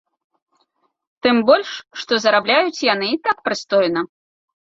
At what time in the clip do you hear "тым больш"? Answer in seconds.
1.27-1.69